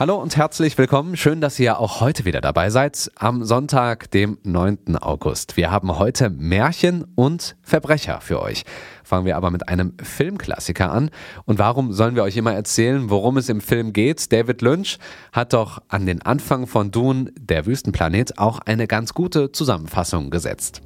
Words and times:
Hallo 0.00 0.16
und 0.16 0.36
herzlich 0.38 0.78
willkommen. 0.78 1.14
Schön, 1.14 1.42
dass 1.42 1.58
ihr 1.58 1.78
auch 1.78 2.00
heute 2.00 2.24
wieder 2.24 2.40
dabei 2.40 2.70
seid, 2.70 3.10
am 3.16 3.44
Sonntag, 3.44 4.10
dem 4.12 4.38
9. 4.44 4.96
August. 4.98 5.58
Wir 5.58 5.70
haben 5.70 5.98
heute 5.98 6.30
Märchen 6.30 7.04
und 7.16 7.54
Verbrecher 7.60 8.22
für 8.22 8.40
euch. 8.40 8.64
Fangen 9.04 9.26
wir 9.26 9.36
aber 9.36 9.50
mit 9.50 9.68
einem 9.68 9.92
Filmklassiker 10.02 10.90
an. 10.90 11.10
Und 11.44 11.58
warum 11.58 11.92
sollen 11.92 12.16
wir 12.16 12.22
euch 12.22 12.38
immer 12.38 12.54
erzählen, 12.54 13.10
worum 13.10 13.36
es 13.36 13.50
im 13.50 13.60
Film 13.60 13.92
geht? 13.92 14.32
David 14.32 14.62
Lynch 14.62 14.98
hat 15.34 15.52
doch 15.52 15.82
an 15.88 16.06
den 16.06 16.22
Anfang 16.22 16.66
von 16.66 16.90
Dune, 16.90 17.30
der 17.38 17.66
Wüstenplanet, 17.66 18.38
auch 18.38 18.60
eine 18.60 18.86
ganz 18.86 19.12
gute 19.12 19.52
Zusammenfassung 19.52 20.30
gesetzt. 20.30 20.80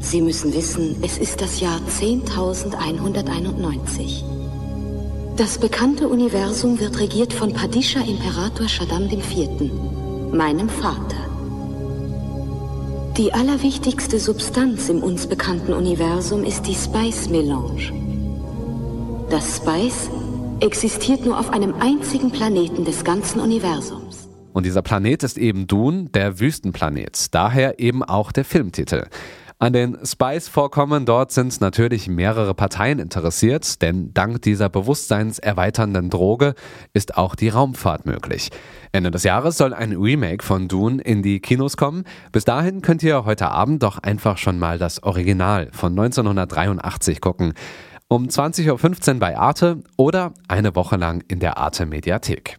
Sie 0.00 0.20
müssen 0.20 0.52
wissen, 0.52 1.02
es 1.02 1.16
ist 1.16 1.40
das 1.40 1.60
Jahr 1.60 1.80
10.191. 1.88 4.43
Das 5.36 5.58
bekannte 5.58 6.06
Universum 6.06 6.78
wird 6.78 7.00
regiert 7.00 7.32
von 7.32 7.52
Padisha 7.52 7.98
Imperator 8.02 8.68
Shaddam 8.68 9.10
IV., 9.10 9.48
meinem 10.32 10.68
Vater. 10.68 11.16
Die 13.16 13.32
allerwichtigste 13.32 14.20
Substanz 14.20 14.88
im 14.88 15.02
uns 15.02 15.26
bekannten 15.26 15.72
Universum 15.72 16.44
ist 16.44 16.68
die 16.68 16.74
Spice 16.76 17.30
Melange. 17.30 17.92
Das 19.28 19.56
Spice 19.56 20.08
existiert 20.60 21.26
nur 21.26 21.40
auf 21.40 21.50
einem 21.50 21.74
einzigen 21.80 22.30
Planeten 22.30 22.84
des 22.84 23.02
ganzen 23.02 23.40
Universums. 23.40 24.28
Und 24.52 24.64
dieser 24.64 24.82
Planet 24.82 25.24
ist 25.24 25.36
eben 25.36 25.66
Dune, 25.66 26.10
der 26.14 26.38
Wüstenplanet. 26.38 27.34
Daher 27.34 27.80
eben 27.80 28.04
auch 28.04 28.30
der 28.30 28.44
Filmtitel. 28.44 29.08
An 29.60 29.72
den 29.72 29.96
Spice-Vorkommen 30.04 31.06
dort 31.06 31.30
sind 31.30 31.60
natürlich 31.60 32.08
mehrere 32.08 32.54
Parteien 32.54 32.98
interessiert, 32.98 33.80
denn 33.82 34.12
dank 34.12 34.42
dieser 34.42 34.68
bewusstseinserweiternden 34.68 36.10
Droge 36.10 36.54
ist 36.92 37.16
auch 37.16 37.36
die 37.36 37.50
Raumfahrt 37.50 38.04
möglich. 38.04 38.50
Ende 38.92 39.12
des 39.12 39.22
Jahres 39.22 39.56
soll 39.56 39.72
ein 39.72 39.92
Remake 39.92 40.44
von 40.44 40.66
Dune 40.66 41.00
in 41.00 41.22
die 41.22 41.40
Kinos 41.40 41.76
kommen. 41.76 42.04
Bis 42.32 42.44
dahin 42.44 42.82
könnt 42.82 43.02
ihr 43.04 43.24
heute 43.24 43.48
Abend 43.48 43.82
doch 43.84 43.98
einfach 43.98 44.38
schon 44.38 44.58
mal 44.58 44.78
das 44.78 45.02
Original 45.04 45.68
von 45.72 45.92
1983 45.92 47.20
gucken. 47.20 47.54
Um 48.08 48.26
20.15 48.26 49.14
Uhr 49.14 49.20
bei 49.20 49.38
Arte 49.38 49.82
oder 49.96 50.34
eine 50.48 50.74
Woche 50.74 50.96
lang 50.96 51.22
in 51.28 51.38
der 51.38 51.58
Arte 51.58 51.86
Mediathek. 51.86 52.58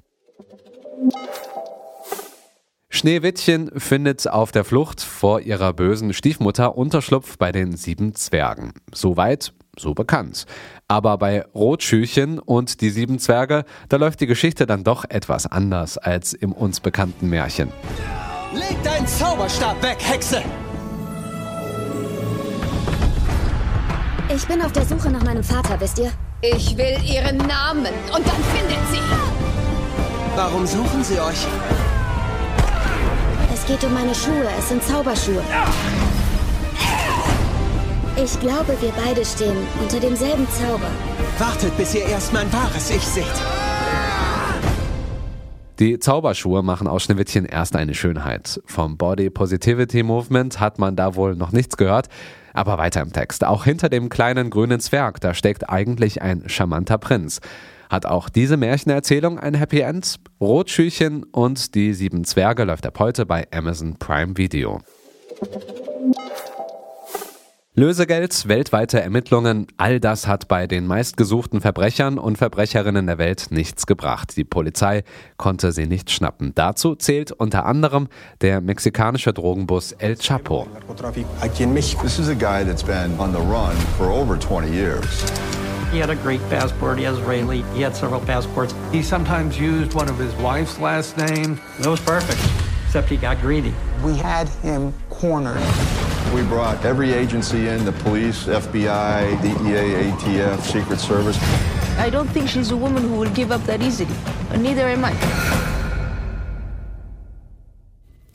Schneewittchen 3.06 3.70
findet 3.80 4.28
auf 4.28 4.52
der 4.52 4.64
Flucht 4.64 5.00
vor 5.00 5.40
ihrer 5.40 5.74
bösen 5.74 6.12
Stiefmutter 6.12 6.76
Unterschlupf 6.76 7.38
bei 7.38 7.52
den 7.52 7.78
sieben 7.78 8.16
Zwergen. 8.16 8.74
Soweit, 8.96 9.54
so 9.78 9.94
bekannt. 9.94 10.46
Aber 10.88 11.20
bei 11.20 11.46
Rotschüchen 11.54 12.40
und 12.40 12.82
die 12.82 12.90
sieben 12.90 13.20
Zwerge, 13.20 13.66
da 13.90 13.98
läuft 13.98 14.22
die 14.22 14.26
Geschichte 14.26 14.66
dann 14.66 14.84
doch 14.84 15.06
etwas 15.08 15.46
anders 15.46 16.00
als 16.00 16.34
im 16.34 16.52
uns 16.52 16.80
bekannten 16.80 17.30
Märchen. 17.30 17.72
Leg 18.56 18.82
deinen 18.84 19.06
Zauberstab 19.06 19.84
weg, 19.84 19.98
Hexe! 20.00 20.42
Ich 24.36 24.48
bin 24.48 24.64
auf 24.64 24.72
der 24.72 24.84
Suche 24.84 25.12
nach 25.12 25.24
meinem 25.24 25.44
Vater, 25.44 25.80
wisst 25.80 26.00
ihr? 26.00 26.12
Ich 26.42 26.76
will 26.76 26.98
ihren 27.08 27.38
Namen 27.38 27.94
und 28.16 28.26
dann 28.26 28.44
findet 28.56 28.80
sie. 28.92 29.00
Warum 30.36 30.66
suchen 30.66 31.04
sie 31.04 31.20
euch? 31.20 31.46
Es 33.68 33.72
geht 33.72 33.84
um 33.84 33.96
meine 33.96 34.14
Schuhe. 34.14 34.48
Es 34.60 34.70
sind 34.70 34.84
Zauberschuhe. 34.84 35.42
Ich 38.16 38.40
glaube, 38.40 38.78
wir 38.80 38.92
beide 39.04 39.26
stehen 39.26 39.58
unter 39.82 40.00
demselben 40.00 40.48
Zauber. 40.50 40.92
Wartet, 41.40 41.76
bis 41.76 41.96
ihr 41.96 42.06
erst 42.06 42.32
mein 42.32 42.52
wahres 42.54 42.92
Ich 42.92 43.02
seht. 43.02 43.26
Die 45.80 45.98
Zauberschuhe 45.98 46.62
machen 46.62 46.88
aus 46.88 47.06
Schneewittchen 47.06 47.46
erst 47.46 47.76
eine 47.76 47.96
Schönheit. 47.96 48.62
Vom 48.66 48.98
Body 48.98 49.32
Positivity 49.32 50.04
Movement 50.04 50.60
hat 50.60 50.78
man 50.78 50.96
da 50.96 51.16
wohl 51.16 51.36
noch 51.36 51.52
nichts 51.52 51.76
gehört. 51.76 52.10
Aber 52.54 52.78
weiter 52.78 53.02
im 53.02 53.14
Text. 53.14 53.44
Auch 53.44 53.64
hinter 53.64 53.90
dem 53.90 54.10
kleinen 54.10 54.52
grünen 54.52 54.80
Zwerg, 54.80 55.22
da 55.22 55.34
steckt 55.34 55.68
eigentlich 55.68 56.22
ein 56.22 56.44
charmanter 56.46 57.00
Prinz. 57.00 57.42
Hat 57.90 58.06
auch 58.06 58.30
diese 58.30 58.58
Märchenerzählung 58.58 59.40
ein 59.40 59.54
Happy 59.54 59.82
End? 59.82 60.16
Rotschüchen 60.42 61.24
und 61.24 61.76
die 61.76 61.94
sieben 61.94 62.24
Zwerge 62.26 62.64
läuft 62.64 62.86
ab 62.86 63.00
heute 63.00 63.26
bei 63.26 63.48
Amazon 63.52 63.98
Prime 63.98 64.38
Video. 64.38 64.82
Lösegeld, 67.78 68.48
weltweite 68.48 69.02
Ermittlungen, 69.02 69.68
all 69.76 70.00
das 70.00 70.28
hat 70.28 70.48
bei 70.48 70.66
den 70.66 70.88
meistgesuchten 70.88 71.60
Verbrechern 71.60 72.18
und 72.18 72.38
Verbrecherinnen 72.38 73.06
der 73.06 73.18
Welt 73.18 73.48
nichts 73.50 73.86
gebracht. 73.86 74.38
Die 74.38 74.46
Polizei 74.46 75.04
konnte 75.36 75.74
sie 75.74 75.86
nicht 75.86 76.10
schnappen. 76.10 76.54
Dazu 76.56 76.96
zählt 76.96 77.34
unter 77.34 77.66
anderem 77.66 78.08
der 78.40 78.62
mexikanische 78.62 79.34
Drogenbus 79.34 79.92
El 79.92 80.16
Chapo. 80.16 80.68
This 85.96 86.04
is 86.04 86.10
a 86.10 86.16
guy 86.16 86.16
that's 86.16 86.22
been 86.22 86.36
on 86.36 86.36
the 86.36 86.36
run 86.36 86.36
for 86.36 86.36
over 86.36 86.36
20 86.36 86.36
years. 86.36 86.36
He 86.36 86.36
had 86.36 86.36
a 86.36 86.40
Greek 86.40 86.42
passport, 86.50 86.98
he 86.98 87.04
has 87.06 87.18
Israeli, 87.18 87.62
he 87.74 87.82
had 87.82 87.96
several 87.96 88.22
passports. 88.22 88.74
He 88.92 89.02
sometimes 89.02 89.60
used 89.60 89.94
one 89.94 90.10
of 90.10 90.18
his 90.18 90.34
wife's 90.36 90.80
last 90.80 91.18
name. 91.18 91.60
It 91.80 91.88
was 91.88 92.00
perfect, 92.02 92.42
except 92.86 93.10
he 93.10 93.18
got 93.18 93.40
greedy. 93.40 93.74
We 94.04 94.16
had 94.18 94.50
him 94.50 94.94
cornered. 95.10 95.62
We 96.34 96.42
brought 96.44 96.84
every 96.84 97.14
agency 97.14 97.70
in, 97.70 97.86
the 97.86 97.94
police, 97.94 98.46
FBI, 98.46 99.42
DEA, 99.42 100.12
ATF, 100.12 100.62
Secret 100.62 101.00
Service. 101.00 101.38
I 101.98 102.10
don't 102.10 102.28
think 102.28 102.50
she's 102.50 102.72
a 102.72 102.78
woman 102.78 103.04
who 103.04 103.16
will 103.16 103.30
give 103.32 103.52
up 103.52 103.64
that 103.64 103.82
easily. 103.82 104.14
Neither 104.58 104.90
am 104.90 105.06
I. 105.06 105.75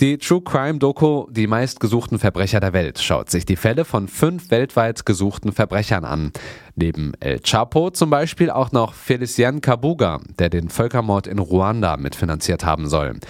Die 0.00 0.16
True 0.16 0.40
Crime 0.40 0.78
Doku 0.78 1.26
Die 1.30 1.46
meistgesuchten 1.46 2.18
Verbrecher 2.18 2.58
der 2.58 2.72
Welt 2.72 3.00
schaut 3.00 3.28
sich 3.28 3.44
die 3.44 3.56
Fälle 3.56 3.84
von 3.84 4.08
fünf 4.08 4.50
weltweit 4.50 5.04
gesuchten 5.04 5.52
Verbrechern 5.52 6.06
an. 6.06 6.32
Neben 6.74 7.12
El 7.20 7.40
Chapo 7.40 7.90
zum 7.90 8.08
Beispiel 8.08 8.48
auch 8.48 8.72
noch 8.72 8.94
Felicien 8.94 9.60
Kabuga, 9.60 10.20
der 10.38 10.48
den 10.48 10.70
Völkermord 10.70 11.26
in 11.26 11.38
Ruanda 11.38 11.98
mitfinanziert 11.98 12.64
haben 12.64 12.88
soll. 12.88 13.20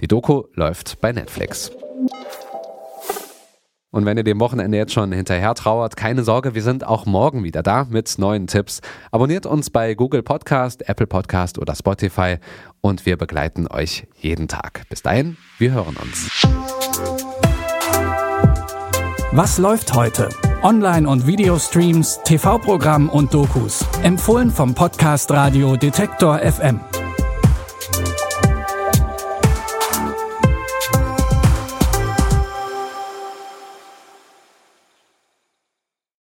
Die 0.00 0.08
Doku 0.08 0.46
läuft 0.54 1.00
bei 1.00 1.12
Netflix. 1.12 1.70
Und 3.96 4.04
wenn 4.04 4.18
ihr 4.18 4.24
dem 4.24 4.40
Wochenende 4.40 4.76
jetzt 4.76 4.92
schon 4.92 5.10
hinterher 5.10 5.54
trauert, 5.54 5.96
keine 5.96 6.22
Sorge, 6.22 6.54
wir 6.54 6.60
sind 6.62 6.84
auch 6.86 7.06
morgen 7.06 7.44
wieder 7.44 7.62
da 7.62 7.86
mit 7.88 8.18
neuen 8.18 8.46
Tipps. 8.46 8.82
Abonniert 9.10 9.46
uns 9.46 9.70
bei 9.70 9.94
Google 9.94 10.22
Podcast, 10.22 10.86
Apple 10.86 11.06
Podcast 11.06 11.58
oder 11.58 11.74
Spotify 11.74 12.36
und 12.82 13.06
wir 13.06 13.16
begleiten 13.16 13.66
euch 13.66 14.06
jeden 14.16 14.48
Tag. 14.48 14.82
Bis 14.90 15.00
dahin, 15.00 15.38
wir 15.56 15.72
hören 15.72 15.96
uns. 15.96 16.46
Was 19.32 19.56
läuft 19.56 19.94
heute? 19.94 20.28
Online- 20.62 21.08
und 21.08 21.26
Videostreams, 21.26 22.20
TV-Programm 22.22 23.08
und 23.08 23.32
Dokus. 23.32 23.82
Empfohlen 24.02 24.50
vom 24.50 24.74
Podcast 24.74 25.30
Radio 25.30 25.74
Detektor 25.74 26.40
FM. 26.40 26.80